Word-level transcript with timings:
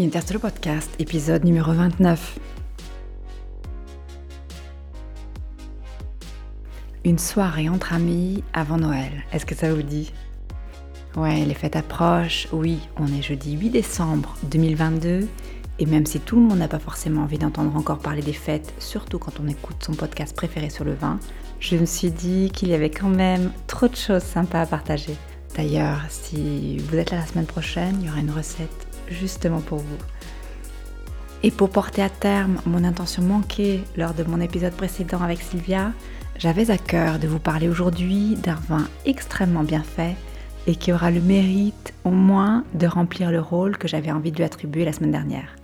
Winterstro 0.00 0.38
Podcast, 0.38 0.90
épisode 0.98 1.44
numéro 1.44 1.74
29. 1.74 2.38
Une 7.04 7.18
soirée 7.18 7.68
entre 7.68 7.92
amis 7.92 8.42
avant 8.54 8.78
Noël, 8.78 9.12
est-ce 9.30 9.44
que 9.44 9.54
ça 9.54 9.70
vous 9.70 9.82
dit? 9.82 10.10
Ouais, 11.16 11.44
les 11.44 11.52
fêtes 11.52 11.76
approchent, 11.76 12.48
oui, 12.50 12.78
on 12.96 13.08
est 13.08 13.20
jeudi 13.20 13.58
8 13.58 13.68
décembre 13.68 14.38
2022, 14.44 15.28
et 15.78 15.84
même 15.84 16.06
si 16.06 16.18
tout 16.18 16.36
le 16.36 16.46
monde 16.46 16.60
n'a 16.60 16.68
pas 16.68 16.78
forcément 16.78 17.24
envie 17.24 17.36
d'entendre 17.36 17.76
encore 17.76 17.98
parler 17.98 18.22
des 18.22 18.32
fêtes, 18.32 18.72
surtout 18.78 19.18
quand 19.18 19.38
on 19.38 19.48
écoute 19.48 19.84
son 19.84 19.92
podcast 19.92 20.34
préféré 20.34 20.70
sur 20.70 20.86
le 20.86 20.94
vin, 20.94 21.20
je 21.58 21.76
me 21.76 21.84
suis 21.84 22.10
dit 22.10 22.50
qu'il 22.54 22.70
y 22.70 22.74
avait 22.74 22.88
quand 22.88 23.10
même 23.10 23.52
trop 23.66 23.86
de 23.86 23.96
choses 23.96 24.22
sympas 24.22 24.62
à 24.62 24.66
partager. 24.66 25.14
D'ailleurs, 25.54 26.00
si 26.08 26.78
vous 26.78 26.96
êtes 26.96 27.10
là 27.10 27.18
la 27.18 27.26
semaine 27.26 27.44
prochaine, 27.44 27.98
il 28.00 28.06
y 28.06 28.08
aura 28.08 28.20
une 28.20 28.30
recette 28.30 28.89
justement 29.10 29.60
pour 29.60 29.78
vous. 29.78 29.98
Et 31.42 31.50
pour 31.50 31.70
porter 31.70 32.02
à 32.02 32.10
terme 32.10 32.60
mon 32.66 32.84
intention 32.84 33.22
manquée 33.22 33.82
lors 33.96 34.14
de 34.14 34.24
mon 34.24 34.40
épisode 34.40 34.74
précédent 34.74 35.22
avec 35.22 35.40
Sylvia, 35.40 35.92
j'avais 36.38 36.70
à 36.70 36.78
cœur 36.78 37.18
de 37.18 37.28
vous 37.28 37.38
parler 37.38 37.68
aujourd'hui 37.68 38.36
d'un 38.36 38.58
vin 38.68 38.86
extrêmement 39.06 39.62
bien 39.62 39.82
fait 39.82 40.16
et 40.66 40.76
qui 40.76 40.92
aura 40.92 41.10
le 41.10 41.20
mérite 41.20 41.94
au 42.04 42.10
moins 42.10 42.64
de 42.74 42.86
remplir 42.86 43.30
le 43.30 43.40
rôle 43.40 43.78
que 43.78 43.88
j'avais 43.88 44.10
envie 44.10 44.32
de 44.32 44.36
lui 44.36 44.44
attribuer 44.44 44.84
la 44.84 44.92
semaine 44.92 45.12
dernière. 45.12 45.56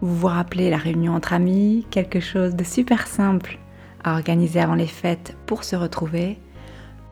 Vous 0.00 0.16
vous 0.16 0.26
rappelez 0.26 0.70
la 0.70 0.76
réunion 0.76 1.14
entre 1.14 1.32
amis, 1.32 1.86
quelque 1.90 2.20
chose 2.20 2.54
de 2.54 2.64
super 2.64 3.06
simple 3.06 3.58
à 4.04 4.14
organiser 4.14 4.60
avant 4.60 4.74
les 4.74 4.86
fêtes 4.86 5.36
pour 5.46 5.64
se 5.64 5.76
retrouver 5.76 6.38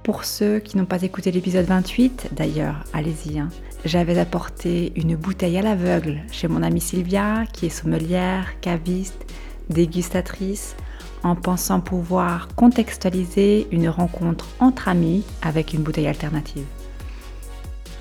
pour 0.02 0.24
ceux 0.24 0.60
qui 0.60 0.76
n'ont 0.76 0.86
pas 0.86 1.02
écouté 1.02 1.30
l'épisode 1.30 1.66
28, 1.66 2.30
d'ailleurs, 2.32 2.84
allez-y, 2.92 3.38
hein, 3.38 3.50
j'avais 3.84 4.18
apporté 4.18 4.92
une 4.96 5.16
bouteille 5.16 5.58
à 5.58 5.62
l'aveugle 5.62 6.20
chez 6.30 6.48
mon 6.48 6.62
amie 6.62 6.80
Sylvia, 6.80 7.44
qui 7.52 7.66
est 7.66 7.70
sommelière, 7.70 8.60
caviste, 8.60 9.26
dégustatrice, 9.68 10.76
en 11.22 11.34
pensant 11.36 11.80
pouvoir 11.80 12.48
contextualiser 12.56 13.68
une 13.70 13.88
rencontre 13.88 14.48
entre 14.58 14.88
amis 14.88 15.24
avec 15.42 15.72
une 15.72 15.82
bouteille 15.82 16.08
alternative. 16.08 16.64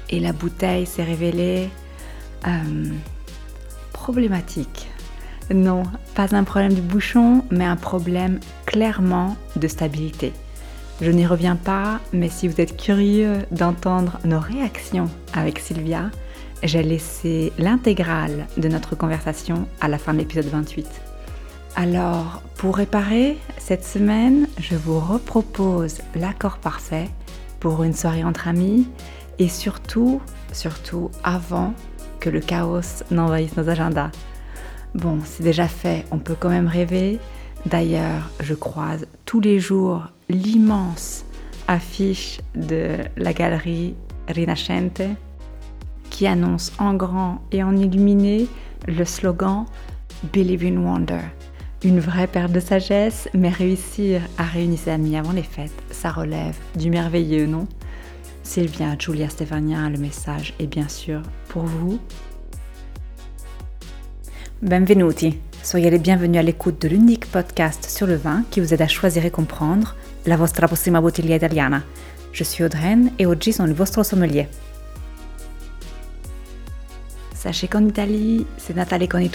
Et 0.09 0.19
la 0.19 0.33
bouteille 0.33 0.85
s'est 0.85 1.03
révélée 1.03 1.69
euh, 2.47 2.91
problématique. 3.93 4.87
Non, 5.53 5.83
pas 6.15 6.35
un 6.35 6.43
problème 6.43 6.73
de 6.73 6.81
bouchon, 6.81 7.43
mais 7.51 7.65
un 7.65 7.75
problème 7.75 8.39
clairement 8.65 9.35
de 9.55 9.67
stabilité. 9.67 10.33
Je 11.01 11.11
n'y 11.11 11.25
reviens 11.25 11.55
pas, 11.55 12.01
mais 12.11 12.27
si 12.27 12.49
vous 12.49 12.59
êtes 12.59 12.75
curieux 12.75 13.37
d'entendre 13.51 14.19
nos 14.25 14.39
réactions 14.39 15.09
avec 15.33 15.59
Sylvia, 15.59 16.11
j'ai 16.61 16.83
laissé 16.83 17.53
l'intégrale 17.57 18.47
de 18.57 18.67
notre 18.67 18.95
conversation 18.95 19.65
à 19.79 19.87
la 19.87 19.97
fin 19.97 20.13
de 20.13 20.19
l'épisode 20.19 20.47
28. 20.47 20.85
Alors, 21.77 22.43
pour 22.57 22.75
réparer, 22.75 23.37
cette 23.57 23.85
semaine, 23.85 24.49
je 24.59 24.75
vous 24.75 24.99
repropose 24.99 25.99
l'accord 26.15 26.57
parfait 26.57 27.07
pour 27.61 27.83
une 27.83 27.93
soirée 27.93 28.25
entre 28.25 28.49
amis 28.49 28.85
et 29.37 29.47
surtout, 29.47 30.21
surtout 30.51 31.11
avant 31.23 31.73
que 32.19 32.29
le 32.29 32.41
chaos 32.41 33.03
n'envahisse 33.09 33.55
nos 33.55 33.69
agendas. 33.69 34.11
Bon, 34.95 35.19
c'est 35.23 35.43
déjà 35.43 35.69
fait, 35.69 36.05
on 36.11 36.17
peut 36.17 36.35
quand 36.37 36.49
même 36.49 36.67
rêver. 36.67 37.19
D'ailleurs, 37.65 38.29
je 38.41 38.53
croise 38.53 39.07
tous 39.23 39.39
les 39.39 39.61
jours 39.61 40.07
l'immense 40.29 41.25
affiche 41.67 42.39
de 42.55 42.97
la 43.17 43.33
galerie 43.33 43.95
Rinascente 44.27 45.01
qui 46.09 46.27
annonce 46.27 46.71
en 46.77 46.93
grand 46.93 47.41
et 47.51 47.63
en 47.63 47.75
illuminé 47.75 48.47
le 48.87 49.05
slogan 49.05 49.65
Believe 50.33 50.65
in 50.65 50.77
Wonder. 50.77 51.21
Une 51.83 51.99
vraie 51.99 52.27
perte 52.27 52.51
de 52.51 52.59
sagesse, 52.59 53.29
mais 53.33 53.49
réussir 53.49 54.21
à 54.37 54.43
réunir 54.43 54.77
ses 54.77 54.91
amis 54.91 55.15
avant 55.15 55.31
les 55.31 55.43
fêtes, 55.43 55.71
ça 55.91 56.11
relève 56.11 56.57
du 56.75 56.89
merveilleux, 56.89 57.45
non? 57.45 57.67
Sylvia, 58.43 58.95
Julia, 58.97 59.29
Stefania, 59.29 59.89
le 59.89 59.97
message 59.97 60.53
est 60.59 60.67
bien 60.67 60.87
sûr 60.87 61.21
pour 61.47 61.63
vous. 61.63 61.99
Benvenuti 64.61 65.37
Soyez 65.63 65.89
les 65.89 65.99
bienvenus 65.99 66.39
à 66.39 66.43
l'écoute 66.43 66.81
de 66.81 66.87
l'unique 66.87 67.27
podcast 67.27 67.85
sur 67.89 68.07
le 68.07 68.15
vin 68.15 68.43
qui 68.49 68.59
vous 68.59 68.73
aide 68.73 68.81
à 68.81 68.87
choisir 68.87 69.25
et 69.25 69.31
comprendre 69.31 69.95
la 70.25 70.37
vostra 70.37 70.67
prossima 70.67 70.99
bottiglia 71.01 71.35
italiana. 71.35 71.83
Je 72.31 72.43
suis 72.43 72.63
Audreyne 72.63 73.13
et 73.17 73.25
oggi 73.25 73.51
sono 73.51 73.69
il 73.69 73.75
vostro 73.75 74.03
sommelier. 74.03 74.47
Sachez 77.33 77.69
qu'en 77.69 77.87
Italie, 77.87 78.45
c'est 78.57 78.75
Natale 78.75 79.07
con 79.07 79.19
i 79.21 79.31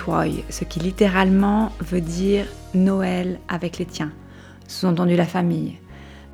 ce 0.51 0.65
qui 0.65 0.81
littéralement 0.81 1.73
veut 1.81 2.03
dire 2.03 2.47
Noël 2.75 3.41
avec 3.49 3.79
les 3.79 3.87
tiens, 3.87 4.13
sous-entendu 4.69 5.17
la 5.17 5.25
famille. 5.25 5.79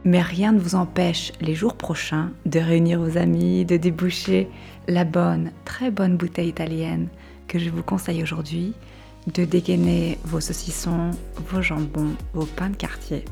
Mais 0.05 0.21
rien 0.21 0.53
ne 0.53 0.59
vous 0.59 0.75
empêche 0.75 1.32
les 1.41 1.55
jours 1.55 1.75
prochains 1.75 2.32
de 2.44 2.59
réunir 2.59 2.99
vos 3.00 3.17
amis, 3.17 3.65
de 3.65 3.77
déboucher 3.77 4.49
la 4.88 5.05
bonne, 5.05 5.53
très 5.65 5.91
bonne 5.91 6.17
bouteille 6.17 6.49
italienne 6.49 7.09
que 7.47 7.59
je 7.59 7.71
vous 7.71 7.82
conseille 7.82 8.22
aujourd'hui 8.22 8.75
de 9.27 9.44
dégainer 9.44 10.19
vos 10.25 10.41
saucissons, 10.41 11.11
vos 11.50 11.62
jambons, 11.62 12.15
vos 12.32 12.47
pains 12.47 12.71
de 12.71 12.77
quartier. 12.77 13.25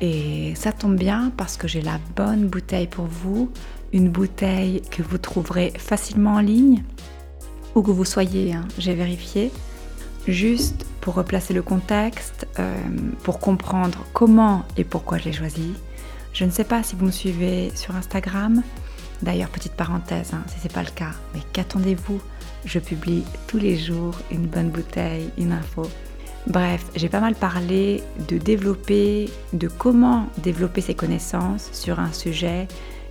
Et 0.00 0.54
ça 0.54 0.72
tombe 0.72 0.96
bien 0.96 1.32
parce 1.36 1.56
que 1.56 1.68
j'ai 1.68 1.82
la 1.82 1.98
bonne 2.16 2.46
bouteille 2.46 2.86
pour 2.86 3.06
vous, 3.06 3.50
une 3.92 4.08
bouteille 4.08 4.82
que 4.90 5.02
vous 5.02 5.18
trouverez 5.18 5.72
facilement 5.76 6.34
en 6.34 6.40
ligne, 6.40 6.82
où 7.74 7.82
que 7.82 7.90
vous 7.90 8.04
soyez, 8.04 8.54
hein, 8.54 8.66
j'ai 8.78 8.94
vérifié. 8.94 9.50
Juste 10.26 10.86
pour 11.00 11.14
replacer 11.14 11.54
le 11.54 11.62
contexte, 11.62 12.46
euh, 12.58 12.74
pour 13.22 13.40
comprendre 13.40 14.04
comment 14.12 14.64
et 14.76 14.84
pourquoi 14.84 15.18
je 15.18 15.24
l'ai 15.24 15.32
choisi. 15.32 15.72
Je 16.32 16.44
ne 16.44 16.50
sais 16.50 16.64
pas 16.64 16.82
si 16.82 16.94
vous 16.94 17.06
me 17.06 17.10
suivez 17.10 17.72
sur 17.74 17.96
Instagram. 17.96 18.62
D'ailleurs, 19.22 19.48
petite 19.48 19.72
parenthèse, 19.72 20.32
hein, 20.32 20.42
si 20.46 20.58
ce 20.60 20.64
n'est 20.64 20.74
pas 20.74 20.82
le 20.82 20.90
cas, 20.90 21.12
mais 21.34 21.40
qu'attendez-vous? 21.52 22.20
Je 22.64 22.78
publie 22.78 23.24
tous 23.46 23.58
les 23.58 23.76
jours 23.76 24.14
une 24.30 24.46
bonne 24.46 24.70
bouteille, 24.70 25.30
une 25.38 25.52
info. 25.52 25.88
Bref, 26.46 26.86
j'ai 26.96 27.08
pas 27.08 27.20
mal 27.20 27.34
parlé 27.34 28.02
de 28.28 28.38
développer, 28.38 29.28
de 29.52 29.68
comment 29.68 30.26
développer 30.38 30.80
ses 30.80 30.94
connaissances 30.94 31.68
sur 31.72 32.00
un 32.00 32.12
sujet 32.12 32.66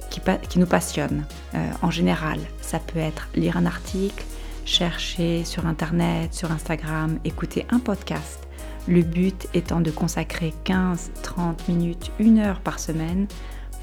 qui, 0.10 0.60
nous 0.60 0.66
passionne. 0.66 1.26
Euh, 1.54 1.70
en 1.82 1.92
général, 1.92 2.40
ça 2.62 2.80
peut 2.80 3.00
être 3.00 3.30
lire 3.36 3.58
un 3.58 3.66
article, 3.66 4.26
chercher 4.66 5.44
sur 5.46 5.68
Internet, 5.68 6.34
sur 6.34 6.52
Instagram, 6.52 7.20
écouter 7.24 7.66
un 7.70 7.80
podcast. 7.80 8.40
Le 8.88 9.04
but 9.04 9.48
étant 9.54 9.82
de 9.82 9.92
consacrer 9.92 10.54
15, 10.64 11.12
30 11.22 11.68
minutes, 11.68 12.12
une 12.20 12.40
heure 12.40 12.60
par 12.60 12.80
semaine 12.80 13.28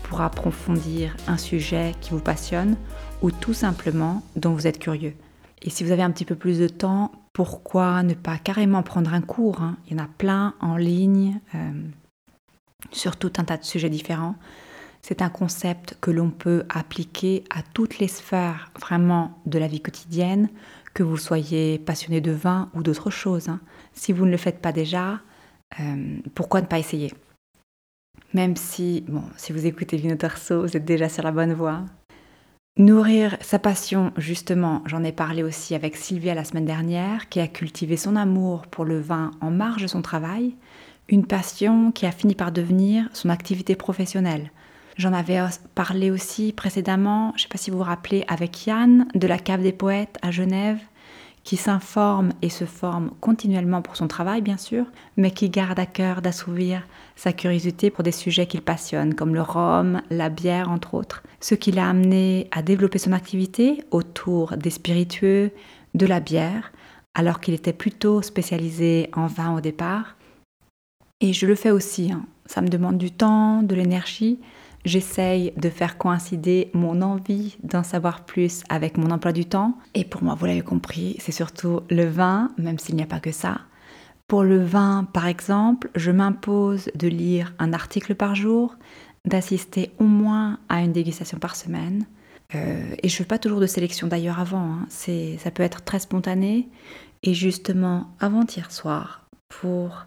pour 0.02 0.20
approfondir 0.20 1.16
un 1.28 1.38
sujet 1.38 1.94
qui 2.00 2.10
vous 2.10 2.20
passionne 2.20 2.76
ou 3.22 3.30
tout 3.30 3.54
simplement 3.54 4.22
dont 4.34 4.52
vous 4.52 4.66
êtes 4.66 4.78
curieux. 4.78 5.14
Et 5.62 5.70
si 5.70 5.84
vous 5.84 5.92
avez 5.92 6.02
un 6.02 6.10
petit 6.10 6.24
peu 6.24 6.34
plus 6.34 6.58
de 6.58 6.68
temps, 6.68 7.12
pourquoi 7.36 8.02
ne 8.02 8.14
pas 8.14 8.38
carrément 8.38 8.82
prendre 8.82 9.12
un 9.12 9.20
cours 9.20 9.60
hein? 9.60 9.76
Il 9.86 9.92
y 9.92 10.00
en 10.00 10.02
a 10.02 10.08
plein 10.08 10.54
en 10.58 10.78
ligne 10.78 11.38
euh, 11.54 11.82
sur 12.92 13.18
tout 13.18 13.30
un 13.36 13.44
tas 13.44 13.58
de 13.58 13.62
sujets 13.62 13.90
différents. 13.90 14.36
C'est 15.02 15.20
un 15.20 15.28
concept 15.28 15.98
que 16.00 16.10
l'on 16.10 16.30
peut 16.30 16.64
appliquer 16.70 17.44
à 17.50 17.60
toutes 17.74 17.98
les 17.98 18.08
sphères 18.08 18.70
vraiment 18.80 19.38
de 19.44 19.58
la 19.58 19.68
vie 19.68 19.82
quotidienne, 19.82 20.48
que 20.94 21.02
vous 21.02 21.18
soyez 21.18 21.78
passionné 21.78 22.22
de 22.22 22.32
vin 22.32 22.70
ou 22.72 22.82
d'autres 22.82 23.10
choses. 23.10 23.50
Hein. 23.50 23.60
Si 23.92 24.14
vous 24.14 24.24
ne 24.24 24.30
le 24.30 24.38
faites 24.38 24.62
pas 24.62 24.72
déjà, 24.72 25.20
euh, 25.78 26.16
pourquoi 26.34 26.62
ne 26.62 26.66
pas 26.66 26.78
essayer? 26.78 27.12
Même 28.32 28.56
si, 28.56 29.04
bon, 29.08 29.24
si 29.36 29.52
vous 29.52 29.66
écoutez 29.66 29.98
Vino 29.98 30.16
Terso, 30.16 30.62
vous 30.62 30.74
êtes 30.74 30.86
déjà 30.86 31.10
sur 31.10 31.22
la 31.22 31.32
bonne 31.32 31.52
voie. 31.52 31.84
Nourrir 32.78 33.38
sa 33.40 33.58
passion, 33.58 34.12
justement, 34.18 34.82
j'en 34.84 35.02
ai 35.02 35.12
parlé 35.12 35.42
aussi 35.42 35.74
avec 35.74 35.96
Sylvia 35.96 36.34
la 36.34 36.44
semaine 36.44 36.66
dernière, 36.66 37.30
qui 37.30 37.40
a 37.40 37.46
cultivé 37.46 37.96
son 37.96 38.16
amour 38.16 38.66
pour 38.66 38.84
le 38.84 39.00
vin 39.00 39.30
en 39.40 39.50
marge 39.50 39.80
de 39.80 39.86
son 39.86 40.02
travail, 40.02 40.54
une 41.08 41.24
passion 41.24 41.90
qui 41.90 42.04
a 42.04 42.12
fini 42.12 42.34
par 42.34 42.52
devenir 42.52 43.08
son 43.14 43.30
activité 43.30 43.76
professionnelle. 43.76 44.50
J'en 44.98 45.14
avais 45.14 45.40
parlé 45.74 46.10
aussi 46.10 46.52
précédemment, 46.52 47.32
je 47.36 47.40
ne 47.40 47.42
sais 47.44 47.48
pas 47.48 47.56
si 47.56 47.70
vous 47.70 47.78
vous 47.78 47.82
rappelez, 47.82 48.26
avec 48.28 48.66
Yann 48.66 49.08
de 49.14 49.26
la 49.26 49.38
Cave 49.38 49.62
des 49.62 49.72
Poètes 49.72 50.18
à 50.20 50.30
Genève, 50.30 50.80
qui 51.46 51.56
s'informe 51.56 52.30
et 52.42 52.50
se 52.50 52.64
forme 52.64 53.12
continuellement 53.20 53.80
pour 53.80 53.94
son 53.94 54.08
travail, 54.08 54.42
bien 54.42 54.56
sûr, 54.56 54.84
mais 55.16 55.30
qui 55.30 55.48
garde 55.48 55.78
à 55.78 55.86
cœur 55.86 56.20
d'assouvir 56.20 56.82
sa 57.14 57.32
curiosité 57.32 57.88
pour 57.88 58.02
des 58.02 58.10
sujets 58.10 58.48
qu'il 58.48 58.62
passionne, 58.62 59.14
comme 59.14 59.32
le 59.32 59.42
rhum, 59.42 60.02
la 60.10 60.28
bière, 60.28 60.68
entre 60.68 60.94
autres, 60.94 61.22
ce 61.40 61.54
qui 61.54 61.70
l'a 61.70 61.88
amené 61.88 62.48
à 62.50 62.62
développer 62.62 62.98
son 62.98 63.12
activité 63.12 63.84
autour 63.92 64.56
des 64.56 64.70
spiritueux, 64.70 65.52
de 65.94 66.04
la 66.04 66.18
bière, 66.18 66.72
alors 67.14 67.40
qu'il 67.40 67.54
était 67.54 67.72
plutôt 67.72 68.22
spécialisé 68.22 69.08
en 69.14 69.28
vin 69.28 69.54
au 69.56 69.60
départ. 69.60 70.16
Et 71.20 71.32
je 71.32 71.46
le 71.46 71.54
fais 71.54 71.70
aussi, 71.70 72.10
hein. 72.10 72.26
ça 72.46 72.60
me 72.60 72.68
demande 72.68 72.98
du 72.98 73.12
temps, 73.12 73.62
de 73.62 73.74
l'énergie. 73.76 74.40
J'essaye 74.86 75.52
de 75.56 75.68
faire 75.68 75.98
coïncider 75.98 76.70
mon 76.72 77.02
envie 77.02 77.58
d'en 77.62 77.82
savoir 77.82 78.24
plus 78.24 78.62
avec 78.70 78.96
mon 78.96 79.10
emploi 79.10 79.32
du 79.32 79.44
temps. 79.44 79.76
Et 79.94 80.04
pour 80.04 80.22
moi, 80.22 80.34
vous 80.34 80.46
l'avez 80.46 80.62
compris, 80.62 81.16
c'est 81.18 81.32
surtout 81.32 81.80
le 81.90 82.06
vin, 82.06 82.52
même 82.56 82.78
s'il 82.78 82.96
n'y 82.96 83.02
a 83.02 83.06
pas 83.06 83.20
que 83.20 83.32
ça. 83.32 83.60
Pour 84.28 84.42
le 84.42 84.64
vin, 84.64 85.06
par 85.12 85.26
exemple, 85.26 85.90
je 85.94 86.10
m'impose 86.10 86.90
de 86.94 87.08
lire 87.08 87.52
un 87.58 87.72
article 87.72 88.14
par 88.14 88.34
jour, 88.34 88.76
d'assister 89.24 89.90
au 89.98 90.04
moins 90.04 90.58
à 90.68 90.80
une 90.80 90.92
dégustation 90.92 91.38
par 91.38 91.56
semaine. 91.56 92.06
Euh, 92.54 92.94
et 93.02 93.08
je 93.08 93.14
ne 93.14 93.18
fais 93.18 93.24
pas 93.24 93.38
toujours 93.38 93.60
de 93.60 93.66
sélection 93.66 94.06
d'ailleurs 94.06 94.38
avant, 94.38 94.70
hein. 94.70 94.86
ça 94.88 95.50
peut 95.50 95.64
être 95.64 95.82
très 95.82 95.98
spontané. 95.98 96.68
Et 97.24 97.34
justement, 97.34 98.08
avant-hier 98.20 98.70
soir, 98.70 99.26
pour 99.48 100.06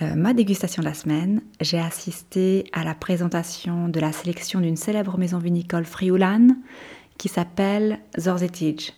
euh, 0.00 0.14
ma 0.14 0.32
dégustation 0.32 0.82
de 0.82 0.88
la 0.88 0.94
semaine, 0.94 1.42
j'ai 1.60 1.78
assisté 1.78 2.64
à 2.72 2.82
la 2.84 2.94
présentation 2.94 3.88
de 3.88 4.00
la 4.00 4.12
sélection 4.12 4.60
d'une 4.60 4.76
célèbre 4.76 5.18
maison 5.18 5.38
vinicole 5.38 5.84
frioulane 5.84 6.56
qui 7.18 7.28
s'appelle 7.28 7.98
Zorzetij. 8.18 8.94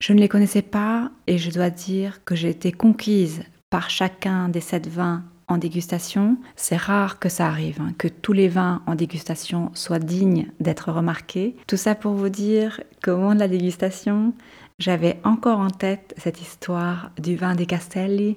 Je 0.00 0.12
ne 0.12 0.20
les 0.20 0.28
connaissais 0.28 0.62
pas 0.62 1.10
et 1.26 1.38
je 1.38 1.50
dois 1.50 1.70
dire 1.70 2.24
que 2.24 2.34
j'ai 2.34 2.50
été 2.50 2.72
conquise 2.72 3.42
par 3.70 3.88
chacun 3.88 4.48
des 4.48 4.60
sept 4.60 4.86
vins 4.86 5.24
en 5.48 5.58
dégustation. 5.58 6.36
C'est 6.56 6.76
rare 6.76 7.18
que 7.18 7.28
ça 7.28 7.46
arrive, 7.46 7.80
hein, 7.80 7.92
que 7.96 8.08
tous 8.08 8.32
les 8.32 8.48
vins 8.48 8.82
en 8.86 8.94
dégustation 8.94 9.70
soient 9.74 9.98
dignes 9.98 10.48
d'être 10.60 10.92
remarqués. 10.92 11.56
Tout 11.66 11.76
ça 11.76 11.94
pour 11.94 12.12
vous 12.12 12.28
dire 12.28 12.80
qu'au 13.02 13.16
moment 13.16 13.34
de 13.34 13.40
la 13.40 13.48
dégustation, 13.48 14.34
j'avais 14.78 15.20
encore 15.24 15.60
en 15.60 15.70
tête 15.70 16.14
cette 16.16 16.40
histoire 16.40 17.12
du 17.20 17.36
vin 17.36 17.54
des 17.54 17.66
Castelli 17.66 18.36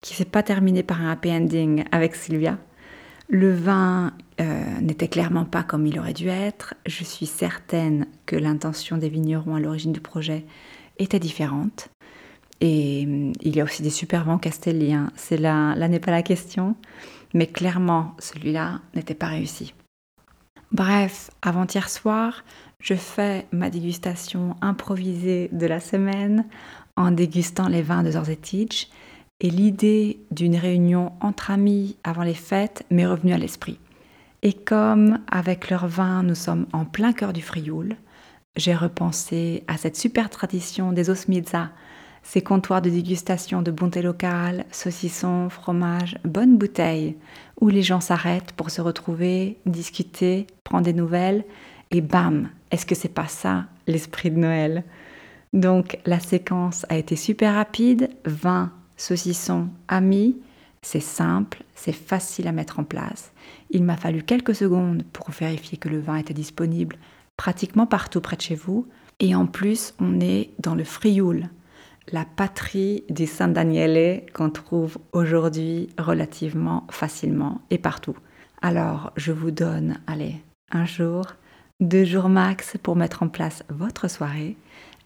qui 0.00 0.14
s'est 0.14 0.24
pas 0.24 0.42
terminé 0.42 0.82
par 0.82 1.00
un 1.00 1.10
happy 1.10 1.30
ending 1.30 1.84
avec 1.92 2.14
Sylvia. 2.14 2.58
Le 3.28 3.52
vin 3.52 4.12
euh, 4.40 4.80
n'était 4.80 5.08
clairement 5.08 5.44
pas 5.44 5.62
comme 5.62 5.86
il 5.86 5.98
aurait 5.98 6.12
dû 6.12 6.28
être. 6.28 6.74
Je 6.86 7.02
suis 7.02 7.26
certaine 7.26 8.06
que 8.24 8.36
l'intention 8.36 8.98
des 8.98 9.08
vignerons 9.08 9.56
à 9.56 9.60
l'origine 9.60 9.92
du 9.92 10.00
projet 10.00 10.44
était 10.98 11.18
différente. 11.18 11.88
Et 12.60 13.04
hum, 13.06 13.32
il 13.42 13.56
y 13.56 13.60
a 13.60 13.64
aussi 13.64 13.82
des 13.82 13.90
super 13.90 14.24
vents 14.24 14.38
castelliens. 14.38 15.10
C'est 15.16 15.38
là, 15.38 15.74
là 15.74 15.88
n'est 15.88 16.00
pas 16.00 16.12
la 16.12 16.22
question. 16.22 16.76
Mais 17.34 17.46
clairement, 17.46 18.14
celui-là 18.18 18.80
n'était 18.94 19.14
pas 19.14 19.26
réussi. 19.26 19.74
Bref, 20.72 21.30
avant-hier 21.42 21.88
soir, 21.88 22.44
je 22.80 22.94
fais 22.94 23.46
ma 23.52 23.70
dégustation 23.70 24.56
improvisée 24.60 25.48
de 25.52 25.66
la 25.66 25.80
semaine 25.80 26.44
en 26.96 27.10
dégustant 27.10 27.68
les 27.68 27.82
vins 27.82 28.02
de 28.02 28.12
Zorzetich 28.12 28.90
et 29.40 29.50
l'idée 29.50 30.20
d'une 30.30 30.56
réunion 30.56 31.12
entre 31.20 31.50
amis 31.50 31.96
avant 32.04 32.22
les 32.22 32.34
fêtes 32.34 32.84
m'est 32.90 33.06
revenue 33.06 33.34
à 33.34 33.38
l'esprit. 33.38 33.78
Et 34.42 34.52
comme 34.52 35.18
avec 35.30 35.70
leur 35.70 35.86
vin 35.86 36.22
nous 36.22 36.34
sommes 36.34 36.66
en 36.72 36.84
plein 36.84 37.12
cœur 37.12 37.32
du 37.32 37.42
Frioul, 37.42 37.96
j'ai 38.56 38.74
repensé 38.74 39.64
à 39.68 39.76
cette 39.76 39.96
super 39.96 40.30
tradition 40.30 40.92
des 40.92 41.10
osmiza, 41.10 41.70
ces 42.22 42.42
comptoirs 42.42 42.82
de 42.82 42.90
dégustation 42.90 43.62
de 43.62 43.70
bonté 43.70 44.02
locale, 44.02 44.64
saucissons, 44.70 45.48
fromage, 45.48 46.18
bonnes 46.24 46.56
bouteilles, 46.56 47.16
où 47.60 47.68
les 47.68 47.82
gens 47.82 48.00
s'arrêtent 48.00 48.52
pour 48.52 48.70
se 48.70 48.80
retrouver, 48.80 49.58
discuter, 49.66 50.46
prendre 50.64 50.84
des 50.84 50.92
nouvelles, 50.92 51.44
et 51.90 52.00
bam, 52.00 52.48
est-ce 52.70 52.86
que 52.86 52.96
c'est 52.96 53.08
pas 53.08 53.28
ça 53.28 53.66
l'esprit 53.86 54.30
de 54.30 54.38
Noël? 54.38 54.84
Donc 55.52 55.98
la 56.04 56.18
séquence 56.18 56.84
a 56.88 56.96
été 56.96 57.14
super 57.14 57.54
rapide, 57.54 58.10
vin, 58.24 58.72
saucisson, 58.96 59.68
amis, 59.88 60.36
c'est 60.82 61.00
simple, 61.00 61.64
c'est 61.74 61.92
facile 61.92 62.48
à 62.48 62.52
mettre 62.52 62.78
en 62.78 62.84
place. 62.84 63.32
Il 63.70 63.82
m'a 63.82 63.96
fallu 63.96 64.22
quelques 64.22 64.54
secondes 64.54 65.02
pour 65.12 65.30
vérifier 65.30 65.78
que 65.78 65.88
le 65.88 66.00
vin 66.00 66.16
était 66.16 66.34
disponible 66.34 66.96
pratiquement 67.36 67.86
partout 67.86 68.20
près 68.20 68.36
de 68.36 68.42
chez 68.42 68.54
vous. 68.54 68.86
Et 69.20 69.34
en 69.34 69.46
plus, 69.46 69.94
on 69.98 70.20
est 70.20 70.50
dans 70.58 70.74
le 70.74 70.84
Frioul, 70.84 71.48
la 72.12 72.24
patrie 72.24 73.04
des 73.08 73.26
Saint 73.26 73.48
Daniele 73.48 74.22
qu'on 74.32 74.50
trouve 74.50 74.98
aujourd'hui 75.12 75.88
relativement 75.98 76.86
facilement 76.90 77.62
et 77.70 77.78
partout. 77.78 78.16
Alors, 78.62 79.12
je 79.16 79.32
vous 79.32 79.50
donne, 79.50 79.98
allez, 80.06 80.36
un 80.70 80.84
jour, 80.84 81.26
deux 81.80 82.04
jours 82.04 82.28
max 82.28 82.76
pour 82.82 82.96
mettre 82.96 83.22
en 83.22 83.28
place 83.28 83.64
votre 83.68 84.08
soirée. 84.08 84.56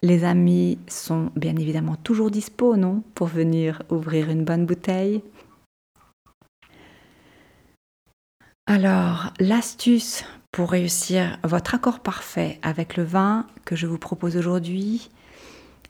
Les 0.02 0.24
amis 0.24 0.78
sont 0.88 1.30
bien 1.36 1.54
évidemment 1.56 1.96
toujours 1.96 2.30
dispo, 2.30 2.76
non 2.76 3.02
Pour 3.14 3.26
venir 3.26 3.82
ouvrir 3.90 4.30
une 4.30 4.44
bonne 4.44 4.64
bouteille. 4.64 5.22
Alors, 8.66 9.32
l'astuce 9.38 10.24
pour 10.52 10.70
réussir 10.70 11.38
votre 11.44 11.74
accord 11.74 12.00
parfait 12.00 12.58
avec 12.62 12.96
le 12.96 13.04
vin 13.04 13.46
que 13.64 13.76
je 13.76 13.86
vous 13.86 13.98
propose 13.98 14.36
aujourd'hui 14.36 15.10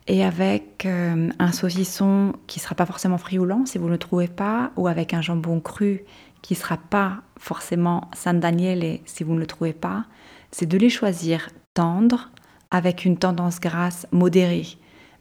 et 0.06 0.24
avec 0.24 0.86
euh, 0.86 1.30
un 1.38 1.52
saucisson 1.52 2.32
qui 2.46 2.58
ne 2.58 2.62
sera 2.62 2.74
pas 2.74 2.86
forcément 2.86 3.18
frioulant 3.18 3.64
si 3.64 3.78
vous 3.78 3.86
ne 3.86 3.92
le 3.92 3.98
trouvez 3.98 4.28
pas, 4.28 4.72
ou 4.76 4.88
avec 4.88 5.14
un 5.14 5.22
jambon 5.22 5.60
cru 5.60 6.04
qui 6.42 6.54
ne 6.54 6.58
sera 6.58 6.78
pas 6.78 7.22
forcément 7.38 8.10
San 8.14 8.40
Daniele 8.40 9.00
si 9.04 9.22
vous 9.22 9.34
ne 9.34 9.40
le 9.40 9.46
trouvez 9.46 9.72
pas, 9.72 10.06
c'est 10.50 10.66
de 10.66 10.78
les 10.78 10.90
choisir 10.90 11.50
tendres, 11.74 12.30
avec 12.70 13.04
une 13.04 13.16
tendance 13.16 13.60
grasse 13.60 14.06
modérée, 14.12 14.66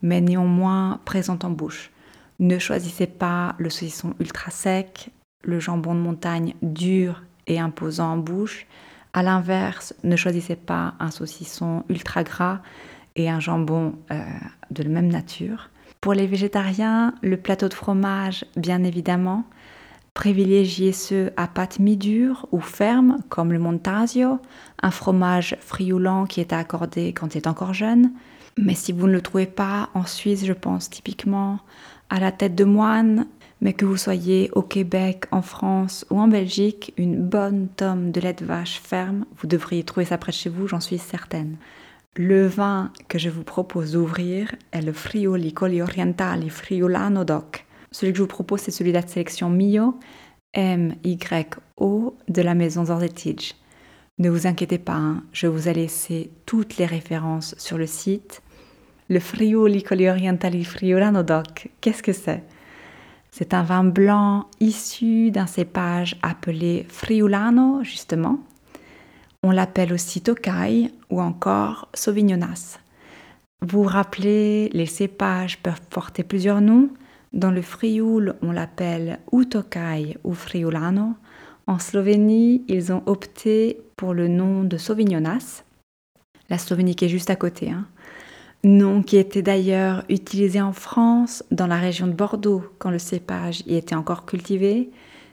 mais 0.01 0.21
néanmoins 0.21 0.99
présente 1.05 1.45
en 1.45 1.49
bouche. 1.49 1.91
Ne 2.39 2.57
choisissez 2.57 3.07
pas 3.07 3.55
le 3.57 3.69
saucisson 3.69 4.13
ultra 4.19 4.51
sec, 4.51 5.09
le 5.43 5.59
jambon 5.59 5.93
de 5.93 5.99
montagne 5.99 6.53
dur 6.61 7.23
et 7.47 7.59
imposant 7.59 8.13
en 8.13 8.17
bouche. 8.17 8.65
À 9.13 9.23
l'inverse, 9.23 9.93
ne 10.03 10.15
choisissez 10.15 10.55
pas 10.55 10.93
un 10.99 11.11
saucisson 11.11 11.83
ultra 11.89 12.23
gras 12.23 12.59
et 13.15 13.29
un 13.29 13.39
jambon 13.39 13.95
euh, 14.11 14.23
de 14.71 14.83
la 14.83 14.89
même 14.89 15.07
nature. 15.09 15.69
Pour 15.99 16.13
les 16.13 16.27
végétariens, 16.27 17.13
le 17.21 17.35
plateau 17.35 17.67
de 17.67 17.73
fromage, 17.73 18.45
bien 18.55 18.83
évidemment. 18.83 19.43
Privilégiez 20.19 20.91
ceux 20.91 21.31
à 21.37 21.47
pâte 21.47 21.79
mi-dure 21.79 22.45
ou 22.51 22.59
ferme, 22.59 23.19
comme 23.29 23.53
le 23.53 23.57
Montasio, 23.57 24.39
un 24.83 24.91
fromage 24.91 25.55
frioulant 25.61 26.25
qui 26.25 26.41
est 26.41 26.51
à 26.51 26.57
accorder 26.57 27.13
quand 27.13 27.33
il 27.33 27.37
est 27.37 27.47
encore 27.47 27.73
jeune. 27.73 28.11
Mais 28.57 28.73
si 28.73 28.91
vous 28.91 29.07
ne 29.07 29.13
le 29.13 29.21
trouvez 29.21 29.45
pas 29.45 29.87
en 29.93 30.05
Suisse, 30.05 30.45
je 30.45 30.51
pense 30.51 30.89
typiquement 30.89 31.59
à 32.09 32.19
la 32.19 32.33
tête 32.33 32.53
de 32.53 32.65
moine, 32.65 33.27
mais 33.61 33.71
que 33.71 33.85
vous 33.85 33.95
soyez 33.95 34.51
au 34.51 34.61
Québec, 34.61 35.23
en 35.31 35.41
France 35.41 36.05
ou 36.09 36.19
en 36.19 36.27
Belgique, 36.27 36.93
une 36.97 37.23
bonne 37.23 37.69
tome 37.69 38.11
de 38.11 38.19
lait 38.19 38.33
de 38.33 38.43
vache 38.43 38.81
ferme, 38.83 39.23
vous 39.37 39.47
devriez 39.47 39.85
trouver 39.85 40.05
ça 40.05 40.17
près 40.17 40.33
de 40.33 40.37
chez 40.37 40.49
vous, 40.49 40.67
j'en 40.67 40.81
suis 40.81 40.97
certaine. 40.97 41.55
Le 42.17 42.45
vin 42.45 42.91
que 43.07 43.19
je 43.19 43.29
vous 43.29 43.43
propose 43.43 43.93
d'ouvrir 43.93 44.53
est 44.73 44.81
le 44.81 44.91
Friuli 44.91 45.53
Colli 45.53 45.81
Orientali 45.81 46.49
Friulano 46.49 47.23
Doc. 47.23 47.68
Celui 47.91 48.13
que 48.13 48.17
je 48.17 48.23
vous 48.23 48.27
propose, 48.27 48.61
c'est 48.61 48.71
celui 48.71 48.91
de 48.91 48.97
la 48.97 49.07
sélection 49.07 49.49
Mio, 49.49 49.99
M-Y-O 50.53 52.17
de 52.27 52.41
la 52.41 52.53
maison 52.53 52.85
Zorzetich. 52.85 53.55
Ne 54.17 54.29
vous 54.29 54.47
inquiétez 54.47 54.77
pas, 54.77 54.95
hein, 54.95 55.23
je 55.31 55.47
vous 55.47 55.69
ai 55.69 55.73
laissé 55.73 56.31
toutes 56.45 56.77
les 56.77 56.85
références 56.85 57.55
sur 57.57 57.77
le 57.77 57.87
site. 57.87 58.41
Le 59.07 59.19
Friuli 59.19 59.81
Colli 59.81 60.09
Orientali 60.09 60.63
Friulano 60.65 61.23
Doc, 61.23 61.69
qu'est-ce 61.81 62.03
que 62.03 62.13
c'est? 62.13 62.43
C'est 63.31 63.53
un 63.53 63.63
vin 63.63 63.83
blanc 63.83 64.47
issu 64.59 65.31
d'un 65.31 65.47
cépage 65.47 66.17
appelé 66.21 66.85
Friulano, 66.89 67.83
justement. 67.83 68.39
On 69.43 69.51
l'appelle 69.51 69.93
aussi 69.93 70.21
Tokai 70.21 70.91
ou 71.09 71.21
encore 71.21 71.87
Sauvignonas. 71.93 72.79
Vous 73.61 73.83
vous 73.83 73.89
rappelez, 73.89 74.69
les 74.73 74.85
cépages 74.85 75.59
peuvent 75.59 75.81
porter 75.89 76.23
plusieurs 76.23 76.61
noms. 76.61 76.89
Dans 77.33 77.51
le 77.51 77.61
Frioul, 77.61 78.35
on 78.41 78.51
l'appelle 78.51 79.19
Utokai 79.31 80.17
ou 80.23 80.33
Friulano. 80.33 81.13
En 81.67 81.77
Slovénie, 81.77 82.63
ils 82.67 82.91
ont 82.91 83.03
opté 83.05 83.79
pour 83.95 84.13
le 84.13 84.27
nom 84.27 84.63
de 84.63 84.77
Sauvignonas. 84.77 85.63
La 86.49 86.57
Slovénie 86.57 86.95
est 86.99 87.07
juste 87.07 87.29
à 87.29 87.35
côté. 87.35 87.69
Hein. 87.69 87.85
Nom 88.63 89.03
qui 89.03 89.17
était 89.17 89.43
d'ailleurs 89.43 90.03
utilisé 90.09 90.59
en 90.59 90.73
France, 90.73 91.43
dans 91.51 91.67
la 91.67 91.77
région 91.77 92.07
de 92.07 92.13
Bordeaux, 92.13 92.63
quand 92.79 92.89
le 92.89 92.99
cépage 92.99 93.61
y 93.67 93.75
était 93.75 93.95
encore 93.95 94.25
cultivé. 94.25 94.89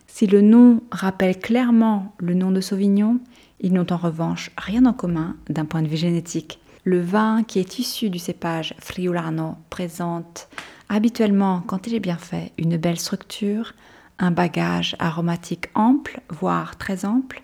Si 0.07 0.27
le 0.27 0.43
nom 0.43 0.83
rappelle 0.91 1.39
clairement 1.39 2.15
le 2.19 2.35
nom 2.35 2.51
de 2.51 2.61
Sauvignon, 2.61 3.19
ils 3.61 3.73
n'ont 3.73 3.91
en 3.91 3.97
revanche 3.97 4.51
rien 4.59 4.85
en 4.85 4.93
commun 4.93 5.37
d'un 5.49 5.65
point 5.65 5.83
de 5.83 5.89
vue 5.89 5.97
génétique. 5.97 6.61
Le 6.85 7.01
vin 7.01 7.43
qui 7.43 7.59
est 7.59 7.79
issu 7.79 8.11
du 8.11 8.19
cépage 8.19 8.75
Friulano 8.79 9.57
présente 9.71 10.49
habituellement, 10.89 11.63
quand 11.67 11.87
il 11.87 11.95
est 11.95 12.01
bien 12.01 12.17
fait, 12.17 12.53
une 12.59 12.77
belle 12.77 12.99
structure, 12.99 13.75
un 14.19 14.31
bagage 14.31 14.97
aromatique 14.99 15.69
ample, 15.75 16.21
voire 16.31 16.77
très 16.77 17.05
ample. 17.05 17.43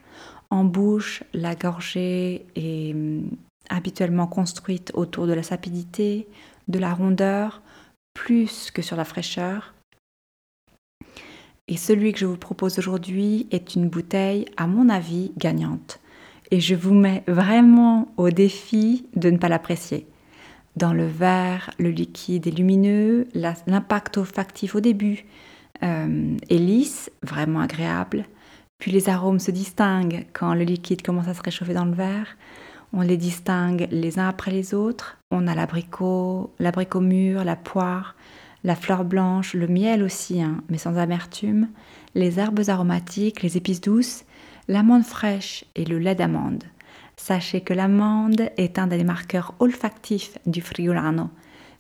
En 0.51 0.65
bouche, 0.65 1.23
la 1.33 1.55
gorgée 1.55 2.47
est 2.57 2.95
hum, 2.95 3.31
habituellement 3.71 4.27
construite 4.27 4.91
autour 4.95 5.27
de 5.27 5.33
la 5.33 5.43
sapidité, 5.43 6.29
de 6.69 6.79
la 6.79 6.95
rondeur, 6.95 7.63
plus 8.15 8.71
que 8.71 8.83
sur 8.83 8.97
la 8.97 9.05
fraîcheur. 9.05 9.75
Et 11.69 11.77
celui 11.77 12.13
que 12.13 12.19
je 12.19 12.27
vous 12.27 12.37
propose 12.37 12.79
aujourd'hui 12.79 13.47
est 13.51 13.75
une 13.75 13.89
bouteille, 13.89 14.47
à 14.57 14.67
mon 14.67 14.89
avis, 14.89 15.33
gagnante. 15.37 16.01
et 16.51 16.61
je 16.61 16.75
vous 16.75 16.93
mets 16.93 17.25
vraiment 17.27 18.13
au 18.19 18.29
défi 18.29 19.07
de 19.17 19.31
ne 19.31 19.39
pas 19.39 19.49
l'apprécier. 19.49 20.07
Dans 20.77 20.95
le 20.95 21.07
verre, 21.07 21.71
le 21.79 21.91
liquide 21.91 22.47
est 22.47 22.59
lumineux, 22.59 23.29
l'impact 23.35 24.17
olfactif 24.17 24.75
au 24.75 24.81
début 24.81 25.27
euh, 25.83 26.37
est 26.49 26.59
lisse, 26.59 27.11
vraiment 27.23 27.61
agréable. 27.61 28.25
Puis 28.79 28.91
les 28.91 29.09
arômes 29.09 29.39
se 29.39 29.51
distinguent 29.51 30.27
quand 30.33 30.55
le 30.55 30.65
liquide 30.65 31.03
commence 31.03 31.29
à 31.29 31.35
se 31.35 31.43
réchauffer 31.43 31.75
dans 31.75 31.85
le 31.85 31.93
verre. 31.93 32.37
On 32.93 33.03
les 33.03 33.17
distingue 33.17 33.87
les 33.91 34.19
uns 34.19 34.29
après 34.29 34.51
les 34.51 34.75
autres. 34.75 35.19
On 35.31 35.47
a 35.47 35.55
l'abricot, 35.55 36.53
l'abricot 36.59 37.01
mûr, 37.01 37.45
la 37.45 37.57
poire, 37.57 38.17
la 38.65 38.75
fleur 38.75 39.05
blanche, 39.05 39.55
le 39.55 39.67
miel 39.67 40.03
aussi, 40.03 40.43
hein, 40.43 40.63
mais 40.69 40.79
sans 40.79 40.97
amertume, 40.97 41.69
les 42.15 42.39
herbes 42.39 42.63
aromatiques, 42.69 43.43
les 43.43 43.57
épices 43.57 43.81
douces, 43.81 44.25
l'amande 44.69 45.05
fraîche 45.05 45.65
et 45.75 45.85
le 45.85 45.99
lait 45.99 46.15
d'amande. 46.15 46.65
Sachez 47.17 47.61
que 47.61 47.75
l'amande 47.75 48.51
est 48.57 48.79
un 48.79 48.87
des 48.87 49.05
marqueurs 49.05 49.55
olfactifs 49.61 50.39
du 50.47 50.61
friulano. 50.61 51.31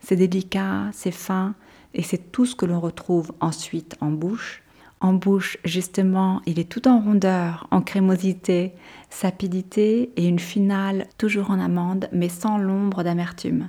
C'est 0.00 0.16
délicat, 0.16 0.90
c'est 0.92 1.10
fin 1.12 1.54
et 1.94 2.02
c'est 2.02 2.32
tout 2.32 2.46
ce 2.46 2.54
que 2.54 2.66
l'on 2.66 2.80
retrouve 2.80 3.32
ensuite 3.40 3.96
en 4.00 4.10
bouche. 4.10 4.62
En 5.00 5.14
bouche, 5.14 5.58
justement, 5.64 6.40
il 6.46 6.60
est 6.60 6.68
tout 6.68 6.86
en 6.86 7.00
rondeur, 7.00 7.66
en 7.72 7.82
crémosité, 7.82 8.72
sapidité 9.10 10.12
et 10.16 10.26
une 10.26 10.38
finale 10.38 11.06
toujours 11.18 11.50
en 11.50 11.58
amande 11.58 12.08
mais 12.12 12.28
sans 12.28 12.56
l'ombre 12.56 13.02
d'amertume. 13.02 13.68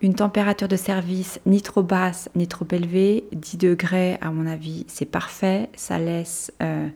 Une 0.00 0.14
température 0.14 0.68
de 0.68 0.76
service 0.76 1.40
ni 1.44 1.60
trop 1.60 1.82
basse 1.82 2.28
ni 2.36 2.46
trop 2.46 2.66
élevée, 2.70 3.24
10 3.32 3.58
degrés 3.58 4.16
à 4.20 4.30
mon 4.30 4.46
avis, 4.46 4.84
c'est 4.86 5.06
parfait. 5.06 5.70
Ça 5.74 5.98
laisse, 5.98 6.52
euh, 6.62 6.88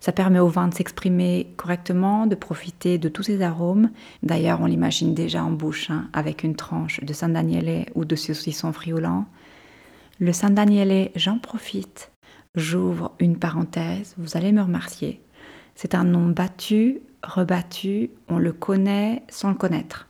ça 0.00 0.12
permet 0.12 0.38
au 0.38 0.48
vin 0.48 0.68
de 0.68 0.74
s'exprimer 0.74 1.52
correctement, 1.56 2.26
de 2.26 2.34
profiter 2.34 2.98
de 2.98 3.08
tous 3.08 3.24
ses 3.24 3.42
arômes. 3.42 3.90
D'ailleurs, 4.22 4.60
on 4.60 4.66
l'imagine 4.66 5.14
déjà 5.14 5.42
en 5.42 5.50
bouche, 5.50 5.90
hein, 5.90 6.08
avec 6.12 6.42
une 6.42 6.56
tranche 6.56 7.00
de 7.00 7.12
San 7.12 7.32
Daniele 7.32 7.86
ou 7.94 8.04
de 8.04 8.16
saucisson 8.16 8.72
friolant. 8.72 9.26
Le 10.18 10.32
San 10.32 10.54
Daniele, 10.54 11.10
j'en 11.14 11.38
profite. 11.38 12.12
J'ouvre 12.54 13.12
une 13.20 13.38
parenthèse, 13.38 14.14
vous 14.16 14.36
allez 14.36 14.52
me 14.52 14.62
remercier. 14.62 15.20
C'est 15.74 15.94
un 15.94 16.04
nom 16.04 16.28
battu, 16.28 17.02
rebattu, 17.22 18.10
on 18.28 18.38
le 18.38 18.52
connaît 18.52 19.22
sans 19.28 19.50
le 19.50 19.56
connaître. 19.56 20.08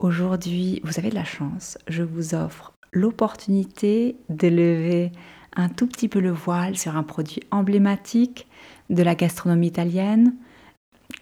Aujourd'hui, 0.00 0.80
vous 0.82 0.98
avez 0.98 1.10
de 1.10 1.14
la 1.14 1.24
chance. 1.24 1.78
Je 1.86 2.02
vous 2.02 2.34
offre 2.34 2.72
l'opportunité 2.92 4.16
de 4.28 4.48
lever 4.48 5.12
un 5.56 5.68
tout 5.68 5.86
petit 5.86 6.08
peu 6.08 6.20
le 6.20 6.30
voile 6.30 6.76
sur 6.76 6.96
un 6.96 7.02
produit 7.02 7.42
emblématique 7.50 8.46
de 8.90 9.02
la 9.02 9.14
gastronomie 9.14 9.68
italienne 9.68 10.34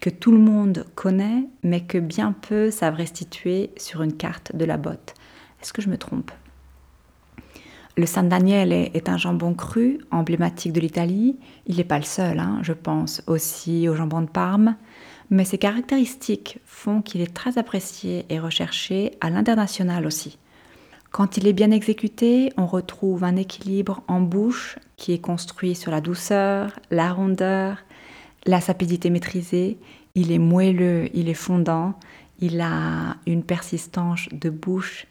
que 0.01 0.09
tout 0.09 0.31
le 0.31 0.37
monde 0.37 0.85
connaît, 0.95 1.47
mais 1.63 1.81
que 1.81 1.97
bien 1.97 2.33
peu 2.33 2.71
savent 2.71 2.95
restituer 2.95 3.71
sur 3.77 4.01
une 4.01 4.13
carte 4.13 4.55
de 4.55 4.65
la 4.65 4.77
botte. 4.77 5.13
Est-ce 5.61 5.73
que 5.73 5.81
je 5.81 5.89
me 5.89 5.97
trompe? 5.97 6.31
Le 7.95 8.05
San 8.05 8.29
Daniele 8.29 8.73
est 8.73 9.09
un 9.09 9.17
jambon 9.17 9.55
cru 9.55 9.99
emblématique 10.11 10.73
de 10.73 10.81
l'Italie. 10.81 11.39
Il 11.65 11.77
n'est 11.77 11.83
pas 11.83 11.97
le 11.97 12.03
seul, 12.03 12.39
hein. 12.39 12.59
je 12.61 12.73
pense 12.73 13.23
aussi 13.25 13.89
au 13.89 13.95
jambon 13.95 14.21
de 14.21 14.27
Parme 14.27 14.75
mais 15.29 15.45
ses 15.45 15.57
caractéristiques 15.57 16.59
font 16.65 17.01
qu'il 17.01 17.21
est 17.21 17.33
très 17.33 17.57
apprécié 17.57 18.25
et 18.29 18.39
recherché 18.39 19.11
à 19.21 19.29
l'international 19.29 20.05
aussi. 20.05 20.37
Quand 21.17 21.35
il 21.35 21.47
est 21.47 21.53
bien 21.53 21.71
exécuté, 21.71 22.53
on 22.57 22.67
retrouve 22.67 23.23
un 23.23 23.37
équilibre 23.37 24.03
en 24.07 24.21
bouche 24.21 24.77
qui 24.97 25.13
est 25.13 25.17
construit 25.17 25.73
sur 25.73 25.89
la 25.89 25.99
douceur, 25.99 26.79
la 26.91 27.11
rondeur, 27.11 27.79
la 28.45 28.61
sapidité 28.61 29.09
maîtrisée. 29.09 29.79
Il 30.13 30.31
est 30.31 30.37
moelleux, 30.37 31.09
il 31.15 31.27
est 31.27 31.33
fondant, 31.33 31.95
il 32.39 32.61
a 32.61 33.15
une 33.25 33.41
persistance 33.41 34.29
de 34.31 34.51
bouche 34.51 35.07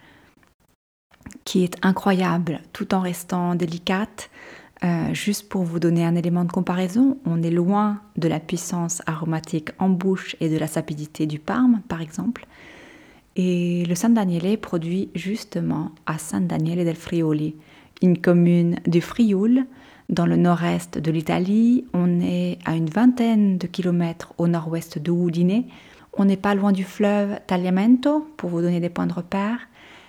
qui 1.44 1.64
est 1.64 1.74
incroyable 1.84 2.60
tout 2.72 2.94
en 2.94 3.00
restant 3.00 3.56
délicate, 3.56 4.30
euh, 4.84 5.12
juste 5.12 5.48
pour 5.48 5.64
vous 5.64 5.80
donner 5.80 6.04
un 6.04 6.14
élément 6.14 6.44
de 6.44 6.52
comparaison, 6.52 7.18
on 7.26 7.42
est 7.42 7.50
loin 7.50 8.00
de 8.16 8.28
la 8.28 8.38
puissance 8.38 9.02
aromatique 9.06 9.70
en 9.80 9.88
bouche 9.88 10.36
et 10.38 10.50
de 10.50 10.56
la 10.56 10.68
sapidité 10.68 11.26
du 11.26 11.40
Parme, 11.40 11.80
par 11.88 12.00
exemple. 12.00 12.46
Et 13.38 13.84
le 13.84 13.94
San 13.94 14.14
Daniele 14.14 14.56
produit 14.58 15.10
justement 15.14 15.92
à 16.06 16.16
San 16.16 16.46
Daniele 16.46 16.86
del 16.86 16.96
Friuli, 16.96 17.54
une 18.00 18.18
commune 18.18 18.76
du 18.86 19.02
Frioul, 19.02 19.66
dans 20.08 20.24
le 20.24 20.36
nord-est 20.36 20.96
de 20.98 21.10
l'Italie. 21.10 21.84
On 21.92 22.20
est 22.20 22.58
à 22.64 22.74
une 22.74 22.88
vingtaine 22.88 23.58
de 23.58 23.66
kilomètres 23.66 24.32
au 24.38 24.48
nord-ouest 24.48 24.98
de 24.98 25.12
Udine. 25.12 25.64
On 26.14 26.24
n'est 26.24 26.38
pas 26.38 26.54
loin 26.54 26.72
du 26.72 26.82
fleuve 26.82 27.38
Tagliamento, 27.46 28.26
pour 28.38 28.48
vous 28.48 28.62
donner 28.62 28.80
des 28.80 28.88
points 28.88 29.06
de 29.06 29.12
repère. 29.12 29.58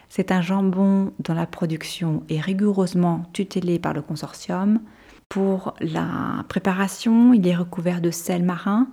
C'est 0.08 0.32
un 0.32 0.42
jambon 0.42 1.12
dont 1.20 1.34
la 1.34 1.46
production 1.46 2.24
est 2.30 2.40
rigoureusement 2.40 3.26
tutelée 3.34 3.78
par 3.78 3.92
le 3.92 4.02
consortium. 4.02 4.80
Pour 5.28 5.74
la 5.82 6.46
préparation, 6.48 7.34
il 7.34 7.46
est 7.46 7.56
recouvert 7.56 8.00
de 8.00 8.10
sel 8.10 8.44
marin. 8.44 8.88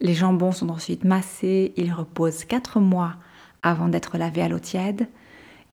Les 0.00 0.14
jambons 0.14 0.50
sont 0.50 0.70
ensuite 0.70 1.04
massés, 1.04 1.72
ils 1.76 1.92
reposent 1.92 2.44
4 2.44 2.80
mois 2.80 3.14
avant 3.62 3.88
d'être 3.88 4.18
lavés 4.18 4.42
à 4.42 4.48
l'eau 4.48 4.58
tiède 4.58 5.08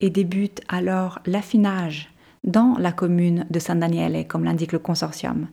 et 0.02 0.10
débute 0.10 0.62
alors 0.68 1.20
l'affinage 1.26 2.12
dans 2.44 2.76
la 2.78 2.92
commune 2.92 3.46
de 3.50 3.60
San 3.60 3.80
Daniele, 3.80 4.28
comme 4.28 4.44
l'indique 4.44 4.74
le 4.74 4.80
consortium. 4.80 5.48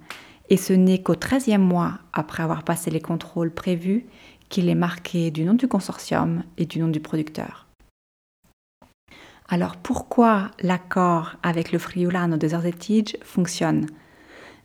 Et 0.48 0.56
ce 0.56 0.72
n'est 0.72 1.02
qu'au 1.02 1.14
13e 1.14 1.58
mois, 1.58 1.98
après 2.12 2.42
avoir 2.42 2.64
passé 2.64 2.90
les 2.90 3.00
contrôles 3.00 3.52
prévus, 3.52 4.06
qu'il 4.48 4.68
est 4.68 4.74
marqué 4.74 5.30
du 5.30 5.44
nom 5.44 5.54
du 5.54 5.68
consortium 5.68 6.42
et 6.58 6.66
du 6.66 6.80
nom 6.80 6.88
du 6.88 7.00
producteur. 7.00 7.68
Alors 9.48 9.76
pourquoi 9.76 10.50
l'accord 10.60 11.36
avec 11.42 11.72
le 11.72 11.78
Friulano 11.78 12.36
de 12.36 12.48
Zerzettige 12.48 13.16
fonctionne? 13.22 13.86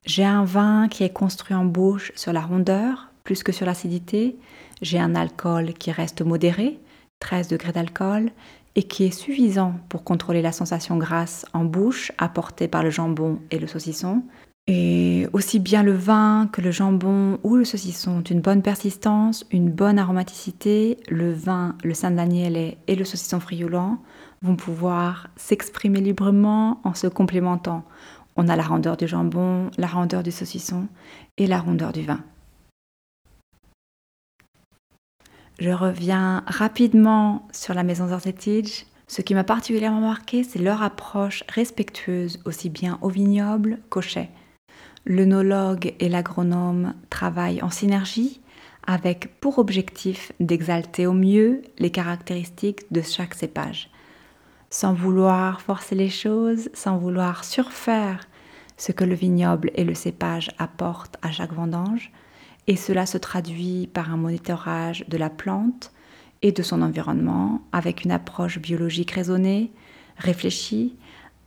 J'ai 0.06 0.26
un 0.26 0.46
vin 0.46 0.88
qui 0.88 1.04
est 1.04 1.14
construit 1.14 1.56
en 1.56 1.66
bouche 1.66 2.12
sur 2.16 2.34
la 2.34 2.42
rondeur 2.42 3.10
plus 3.26 3.44
que 3.44 3.52
sur 3.52 3.66
l'acidité. 3.66 4.38
J'ai 4.82 5.00
un 5.00 5.16
alcool 5.16 5.74
qui 5.74 5.92
reste 5.92 6.22
modéré, 6.22 6.80
13 7.26 7.48
degrés 7.48 7.72
d'alcool, 7.72 8.30
et 8.76 8.84
qui 8.84 9.06
est 9.06 9.12
suffisant 9.12 9.74
pour 9.90 10.04
contrôler 10.04 10.44
la 10.44 10.52
sensation 10.52 10.98
grasse 10.98 11.46
en 11.54 11.66
bouche 11.66 12.12
apportée 12.20 12.68
par 12.68 12.84
le 12.84 12.92
jambon 12.92 13.40
et 13.50 13.58
le 13.58 13.66
saucisson. 13.66 14.22
Et 14.68 15.28
aussi 15.34 15.60
bien 15.60 15.82
le 15.82 15.94
vin 15.94 16.50
que 16.52 16.62
le 16.62 16.70
jambon 16.70 17.40
ou 17.44 17.56
le 17.56 17.66
saucisson 17.66 18.18
ont 18.18 18.22
une 18.22 18.42
bonne 18.42 18.62
persistance, 18.62 19.44
une 19.52 19.72
bonne 19.72 19.98
aromaticité. 19.98 20.98
Le 21.10 21.32
vin, 21.34 21.76
le 21.84 21.96
Saint 21.96 22.12
Daniel 22.12 22.58
et 22.88 22.96
le 22.96 23.06
saucisson 23.06 23.40
frioulant 23.40 23.98
vont 24.44 24.56
pouvoir 24.56 25.30
s'exprimer 25.36 26.02
librement 26.02 26.80
en 26.84 26.94
se 26.94 27.08
complémentant. 27.08 27.86
On 28.36 28.50
a 28.50 28.56
la 28.56 28.64
rondeur 28.64 28.98
du 28.98 29.08
jambon, 29.08 29.72
la 29.78 29.88
rondeur 29.88 30.22
du 30.22 30.32
saucisson 30.32 30.88
et 31.38 31.48
la 31.48 31.60
rondeur 31.60 31.92
du 31.92 32.04
vin. 32.04 32.20
Je 35.60 35.70
reviens 35.70 36.44
rapidement 36.48 37.48
sur 37.52 37.74
la 37.74 37.84
maison 37.84 38.08
Zorzettage. 38.08 38.86
Ce 39.08 39.22
qui 39.22 39.36
m'a 39.36 39.44
particulièrement 39.44 40.02
marqué, 40.02 40.44
c'est 40.44 40.60
leur 40.60 40.82
approche 40.82 41.44
respectueuse 41.48 42.40
aussi 42.46 42.70
bien 42.70 42.98
au 43.02 43.10
vignoble 43.10 43.80
qu'au 43.90 44.02
chai. 44.02 44.30
L'œnologue 45.06 45.94
et 46.00 46.10
l'agronome 46.10 46.94
travaillent 47.10 47.62
en 47.62 47.70
synergie 47.70 48.42
avec 48.88 49.40
pour 49.40 49.60
objectif 49.60 50.32
d'exalter 50.40 51.08
au 51.08 51.14
mieux 51.14 51.62
les 51.78 51.92
caractéristiques 51.92 52.92
de 52.92 53.02
chaque 53.02 53.36
cépage 53.36 53.90
sans 54.76 54.94
vouloir 54.94 55.62
forcer 55.62 55.96
les 55.96 56.10
choses, 56.10 56.70
sans 56.74 56.98
vouloir 56.98 57.46
surfaire 57.46 58.28
ce 58.76 58.92
que 58.92 59.06
le 59.06 59.16
vignoble 59.16 59.72
et 59.76 59.86
le 59.86 59.96
cépage 59.96 60.52
apportent 60.58 61.16
à 61.22 61.32
chaque 61.32 61.54
vendange, 61.54 62.12
et 62.68 62.76
cela 62.76 63.06
se 63.06 63.18
traduit 63.18 63.88
par 63.94 64.12
un 64.12 64.18
monitorage 64.18 65.06
de 65.08 65.18
la 65.18 65.30
plante 65.30 65.92
et 66.42 66.52
de 66.52 66.64
son 66.64 66.82
environnement 66.82 67.62
avec 67.72 68.04
une 68.04 68.12
approche 68.12 68.60
biologique 68.60 69.12
raisonnée, 69.12 69.72
réfléchie, 70.18 70.96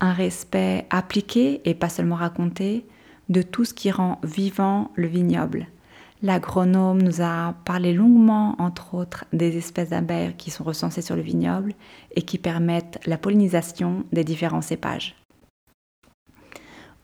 un 0.00 0.12
respect 0.12 0.86
appliqué 0.90 1.60
et 1.64 1.74
pas 1.74 1.88
seulement 1.88 2.16
raconté 2.16 2.86
de 3.28 3.42
tout 3.42 3.64
ce 3.64 3.74
qui 3.74 3.90
rend 3.90 4.20
vivant 4.22 4.90
le 4.94 5.06
vignoble. 5.06 5.66
L'agronome 6.22 7.00
nous 7.00 7.20
a 7.20 7.54
parlé 7.64 7.92
longuement, 7.92 8.56
entre 8.58 8.94
autres, 8.94 9.24
des 9.32 9.56
espèces 9.56 9.90
d'abeilles 9.90 10.34
qui 10.36 10.50
sont 10.50 10.64
recensées 10.64 11.02
sur 11.02 11.14
le 11.14 11.22
vignoble 11.22 11.74
et 12.16 12.22
qui 12.22 12.38
permettent 12.38 12.98
la 13.06 13.18
pollinisation 13.18 14.04
des 14.12 14.24
différents 14.24 14.62
cépages. 14.62 15.14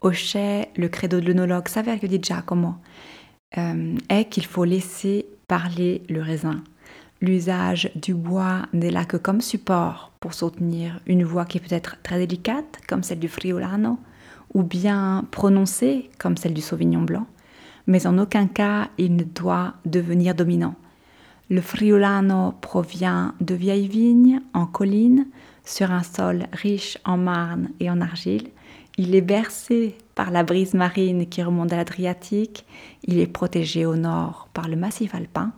Au 0.01 0.11
le 0.11 0.87
credo 0.89 1.21
de 1.21 1.27
l'œnologue 1.27 1.69
Saverio 1.69 2.09
di 2.09 2.19
Giacomo 2.21 2.75
euh, 3.59 3.97
est 4.09 4.25
qu'il 4.27 4.47
faut 4.47 4.65
laisser 4.65 5.27
parler 5.49 6.03
le 6.09 6.23
raisin. 6.23 6.63
L'usage 7.21 7.91
du 7.95 8.15
bois 8.15 8.63
n'est 8.73 8.91
là 8.91 9.05
que 9.05 9.17
comme 9.17 9.41
support 9.41 10.13
pour 10.21 10.35
soutenir 10.35 11.01
une 11.07 11.25
voix 11.25 11.45
qui 11.45 11.61
peut 11.61 11.75
être 11.75 11.97
très 12.03 12.19
délicate, 12.19 12.81
comme 12.87 13.03
celle 13.03 13.21
du 13.21 13.29
friulano, 13.29 13.99
ou 14.53 14.63
bien 14.63 15.25
prononcée, 15.31 16.11
comme 16.19 16.37
celle 16.37 16.55
du 16.55 16.61
sauvignon 16.61 17.03
blanc 17.03 17.27
mais 17.87 18.07
en 18.07 18.19
aucun 18.19 18.47
cas 18.47 18.89
il 18.99 19.17
ne 19.17 19.25
doit 19.25 19.75
devenir 19.85 20.35
dominant. 20.35 20.75
Le 21.51 21.61
Friulano 21.61 22.55
provient 22.61 23.35
de 23.41 23.55
vieilles 23.55 23.89
vignes 23.89 24.41
en 24.55 24.67
colline, 24.67 25.27
sur 25.67 25.91
un 25.91 26.03
sol 26.03 26.45
riche 26.53 26.99
en 27.05 27.17
marne 27.17 27.71
et 27.81 27.91
en 27.91 28.01
argile. 28.01 28.49
Il 28.97 29.15
est 29.15 29.21
bercé 29.21 29.97
par 30.15 30.31
la 30.31 30.45
brise 30.45 30.75
marine 30.75 31.29
qui 31.29 31.43
remonte 31.43 31.73
à 31.73 31.77
l'Adriatique. 31.77 32.65
Il 33.05 33.19
est 33.19 33.27
protégé 33.27 33.87
au 33.87 33.97
nord 33.97 34.49
par 34.53 34.69
le 34.69 34.77
massif 34.77 35.15
alpin. 35.15 35.53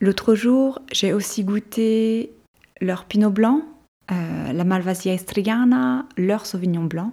L'autre 0.00 0.34
jour, 0.34 0.80
j'ai 0.92 1.12
aussi 1.12 1.44
goûté 1.44 2.32
leur 2.80 3.04
Pinot 3.04 3.30
Blanc, 3.30 3.62
euh, 4.10 4.52
la 4.52 4.64
Malvasia 4.64 5.12
Estriana, 5.12 6.06
leur 6.16 6.46
Sauvignon 6.46 6.84
Blanc 6.84 7.12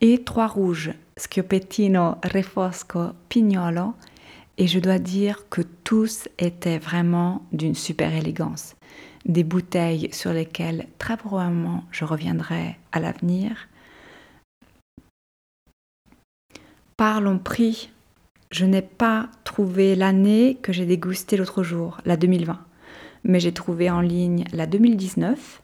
et 0.00 0.22
trois 0.24 0.46
rouges, 0.46 0.92
Schioppettino, 1.16 2.16
Refosco, 2.22 3.10
Pignolo 3.28 3.94
et 4.58 4.66
je 4.66 4.78
dois 4.78 4.98
dire 4.98 5.48
que 5.48 5.62
tous 5.62 6.28
étaient 6.38 6.78
vraiment 6.78 7.42
d'une 7.52 7.74
super 7.74 8.14
élégance. 8.14 8.76
Des 9.24 9.44
bouteilles 9.44 10.08
sur 10.12 10.32
lesquelles 10.32 10.86
très 10.98 11.16
probablement 11.16 11.84
je 11.90 12.04
reviendrai 12.04 12.76
à 12.92 13.00
l'avenir. 13.00 13.68
Parlons 16.96 17.38
prix. 17.38 17.90
Je 18.50 18.64
n'ai 18.64 18.82
pas 18.82 19.28
trouvé 19.42 19.96
l'année 19.96 20.58
que 20.62 20.72
j'ai 20.72 20.86
dégusté 20.86 21.36
l'autre 21.36 21.62
jour, 21.62 21.98
la 22.04 22.16
2020, 22.16 22.58
mais 23.24 23.40
j'ai 23.40 23.52
trouvé 23.52 23.90
en 23.90 24.00
ligne 24.00 24.44
la 24.52 24.66
2019 24.66 25.62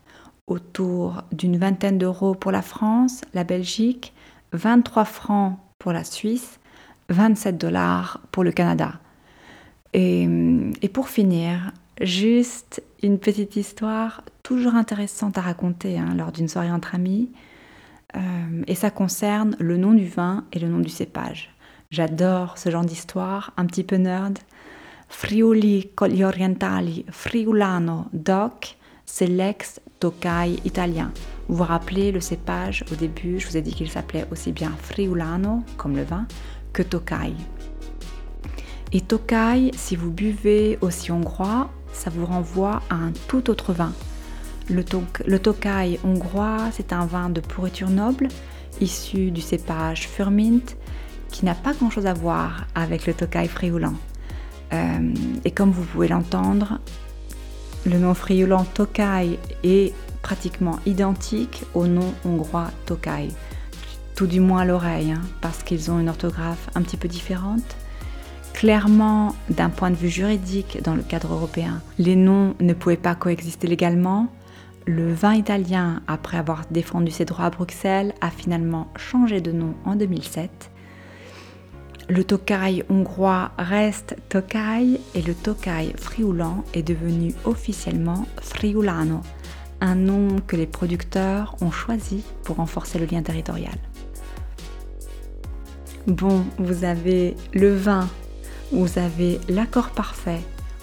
autour 0.49 1.23
d'une 1.31 1.57
vingtaine 1.57 1.99
d'euros 1.99 2.35
pour 2.35 2.51
la 2.51 2.63
France, 2.63 3.21
la 3.33 3.45
Belgique, 3.45 4.13
23 4.53 5.05
francs 5.05 5.59
pour 5.79 5.93
la 5.93 6.03
Suisse 6.03 6.61
27 7.11 7.59
dollars 7.59 8.21
pour 8.33 8.45
le 8.45 8.53
Canada. 8.53 8.95
Et, 9.93 10.29
pour 10.93 11.09
finir, 11.09 11.73
juste 12.01 12.83
une 13.03 13.19
petite 13.19 13.57
histoire 13.57 14.23
toujours 14.43 14.75
intéressante 14.75 15.39
à 15.39 15.41
raconter 15.41 15.99
hein, 15.99 16.15
lors 16.17 16.33
d'une 16.33 16.49
soirée 16.49 16.71
entre 16.71 16.95
amis. 16.95 17.31
Euh, 18.17 18.63
et 18.67 18.75
ça 18.75 18.91
concerne 18.91 19.57
le 19.59 19.77
nom 19.77 19.93
du 19.93 20.07
vin 20.07 20.45
et 20.53 20.59
le 20.59 20.69
nom 20.69 20.81
du 20.81 20.91
cépage. 20.91 21.55
J'adore 21.91 22.59
ce 22.59 22.71
genre 22.71 22.85
d'histoire, 22.85 23.53
un 23.57 23.67
petit 23.67 23.85
peu 23.85 23.97
nerd. 23.97 24.39
Friuli 25.09 25.91
Colli 25.95 26.25
Orientali 26.25 27.05
Friulano 27.11 28.07
DOC, 28.13 28.77
c'est 29.07 29.27
l'ex 29.27 29.81
Tokai 29.99 30.57
italien. 30.65 31.13
Vous 31.49 31.57
vous 31.57 31.65
rappelez 31.65 32.13
le 32.13 32.21
cépage 32.21 32.85
au 32.93 32.95
début, 32.95 33.41
je 33.41 33.49
vous 33.49 33.57
ai 33.57 33.63
dit 33.63 33.75
qu'il 33.75 33.91
s'appelait 33.91 34.27
aussi 34.31 34.53
bien 34.53 34.71
Friulano, 34.83 35.65
comme 35.77 35.97
le 35.97 36.05
vin, 36.05 36.27
que 36.73 36.83
Tokai. 36.83 37.35
Et 38.93 39.01
Tokai, 39.01 39.73
si 39.75 39.97
vous 39.97 40.11
buvez 40.11 40.79
aussi 40.81 41.11
hongrois, 41.11 41.71
ça 41.93 42.11
vous 42.11 42.27
renvoie 42.27 42.83
à 42.91 42.95
un 42.95 43.13
tout 43.29 43.51
autre 43.51 43.73
vin. 43.73 43.93
Le, 44.69 45.39
Tokai 45.39 45.99
hongrois, 46.05 46.69
c'est 46.73 46.93
un 46.93 47.05
vin 47.05 47.29
de 47.29 47.41
pourriture 47.41 47.91
noble, 47.91 48.29
issu 48.81 49.31
du 49.31 49.41
cépage 49.41 50.09
Furmint, 50.09 50.61
qui 51.29 51.45
n'a 51.45 51.55
pas 51.55 51.73
grand-chose 51.73 52.07
à 52.07 52.15
voir 52.15 52.67
avec 52.75 53.07
le 53.07 53.15
Tokai 53.15 53.49
frioulant. 53.49 53.95
Euh, 54.73 55.15
et 55.45 55.51
comme 55.51 55.73
vous 55.73 55.83
pouvez 55.83 56.09
l'entendre, 56.09 56.79
le 57.85 57.99
nom 57.99 58.15
frioulant 58.15 58.65
Tokai 58.65 59.39
est 59.65 59.93
pratiquement 60.23 60.79
identique 60.87 61.65
au 61.75 61.87
nom 61.87 62.15
hongrois 62.25 62.71
Tokai 62.87 63.31
tout 64.21 64.27
du 64.27 64.41
moins 64.41 64.61
à 64.61 64.65
l'oreille, 64.67 65.13
hein, 65.13 65.23
parce 65.41 65.63
qu'ils 65.63 65.91
ont 65.91 65.99
une 65.99 66.11
orthographe 66.11 66.69
un 66.75 66.83
petit 66.83 66.99
peu 66.99 67.09
différente. 67.09 67.79
Clairement, 68.55 69.35
d'un 69.49 69.71
point 69.71 69.91
de 69.91 69.97
vue 69.97 70.11
juridique, 70.11 70.83
dans 70.83 70.95
le 70.95 71.03
cadre 71.03 71.33
européen, 71.33 71.81
les 71.99 72.17
noms 72.17 72.55
ne 72.61 72.75
pouvaient 72.75 72.97
pas 72.97 73.15
coexister 73.15 73.67
légalement. 73.67 74.29
Le 74.87 75.13
vin 75.15 75.35
italien, 75.35 76.03
après 76.07 76.37
avoir 76.37 76.65
défendu 76.71 77.11
ses 77.11 77.25
droits 77.25 77.47
à 77.47 77.51
Bruxelles, 77.51 78.15
a 78.21 78.31
finalement 78.31 78.89
changé 78.97 79.41
de 79.41 79.53
nom 79.53 79.75
en 79.85 79.97
2007. 79.97 80.71
Le 82.11 82.25
Tokai 82.25 82.83
hongrois 82.91 83.53
reste 83.57 84.17
Tokai 84.29 85.01
et 85.15 85.23
le 85.23 85.33
Tokai 85.33 85.95
frioulant 85.97 86.65
est 86.75 86.83
devenu 86.83 87.33
officiellement 87.45 88.27
Friulano, 88.43 89.21
un 89.81 89.95
nom 89.95 90.41
que 90.45 90.57
les 90.57 90.67
producteurs 90.67 91.55
ont 91.61 91.71
choisi 91.71 92.25
pour 92.43 92.57
renforcer 92.57 92.99
le 92.99 93.07
lien 93.07 93.23
territorial. 93.23 93.79
Bon, 96.07 96.45
vous 96.59 96.85
avez 96.85 97.37
le 97.53 97.77
vin, 97.77 98.09
vous 98.73 98.99
avez 98.99 99.41
l'accord 99.49 99.91
parfait, 99.91 100.41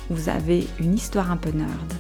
vous 0.10 0.30
avez 0.30 0.68
une 0.80 0.94
histoire 0.94 1.32
un 1.32 1.38
peu 1.38 1.52
nerd. 1.52 1.94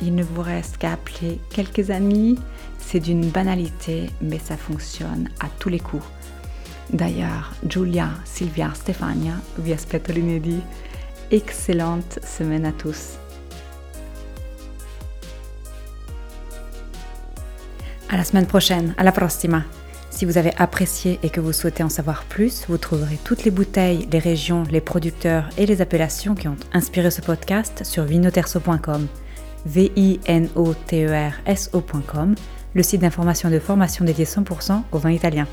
Il 0.00 0.14
ne 0.14 0.22
vous 0.22 0.42
reste 0.42 0.78
qu'à 0.78 0.92
appeler 0.92 1.40
quelques 1.50 1.90
amis. 1.90 2.38
C'est 2.78 3.00
d'une 3.00 3.30
banalité, 3.30 4.10
mais 4.20 4.38
ça 4.38 4.56
fonctionne 4.56 5.28
à 5.40 5.46
tous 5.58 5.68
les 5.68 5.80
coups. 5.80 6.04
D'ailleurs, 6.92 7.52
Giulia, 7.66 8.10
Sylvia, 8.24 8.72
Stefania, 8.74 9.34
vi 9.58 9.72
aspetto 9.72 10.12
l'inedit. 10.12 10.60
Excellente 11.30 12.18
semaine 12.22 12.66
à 12.66 12.72
tous. 12.72 13.14
À 18.10 18.16
la 18.16 18.24
semaine 18.24 18.46
prochaine, 18.46 18.94
à 18.98 19.02
la 19.02 19.12
prossima. 19.12 19.64
Si 20.14 20.26
vous 20.26 20.38
avez 20.38 20.52
apprécié 20.58 21.18
et 21.24 21.28
que 21.28 21.40
vous 21.40 21.52
souhaitez 21.52 21.82
en 21.82 21.88
savoir 21.88 22.22
plus, 22.22 22.66
vous 22.68 22.78
trouverez 22.78 23.18
toutes 23.24 23.42
les 23.42 23.50
bouteilles, 23.50 24.06
les 24.12 24.20
régions, 24.20 24.62
les 24.70 24.80
producteurs 24.80 25.48
et 25.58 25.66
les 25.66 25.80
appellations 25.80 26.36
qui 26.36 26.46
ont 26.46 26.56
inspiré 26.72 27.10
ce 27.10 27.20
podcast 27.20 27.82
sur 27.84 28.04
vinoterso.com, 28.04 29.08
v 29.66 29.90
i 29.96 30.20
n 30.26 30.48
o 30.54 30.72
t 30.72 31.04
e 31.04 31.32
le 32.74 32.82
site 32.84 33.00
d'information 33.00 33.48
et 33.48 33.52
de 33.52 33.58
formation 33.58 34.04
dédié 34.04 34.24
100% 34.24 34.82
au 34.92 34.98
vin 34.98 35.10
italien. 35.10 35.48